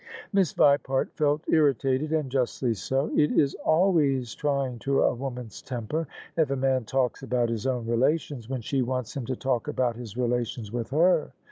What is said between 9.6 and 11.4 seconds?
about his relations with her.